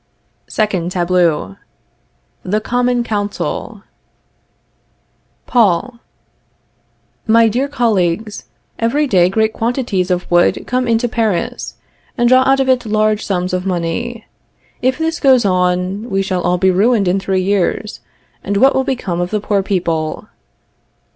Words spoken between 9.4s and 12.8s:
quantities of wood come into Paris, and draw out of